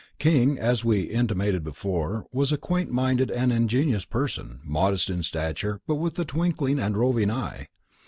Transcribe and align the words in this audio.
King, 0.17 0.57
as 0.57 0.83
we 0.83 1.01
have 1.01 1.11
intimated 1.11 1.63
before, 1.63 2.25
was 2.31 2.51
a 2.51 2.57
quaint 2.57 2.89
minded 2.91 3.29
and 3.29 3.53
ingenious 3.53 4.03
person, 4.03 4.59
modest 4.63 5.11
in 5.11 5.21
stature 5.21 5.79
but 5.85 5.93
with 5.97 6.17
a 6.17 6.25
twinkling 6.25 6.79
and 6.79 6.97
roving 6.97 7.29
eye. 7.29 7.67